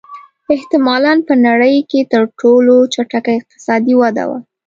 [0.55, 4.37] احتمالًا په نړۍ کې تر ټولو چټکه اقتصادي وده وه.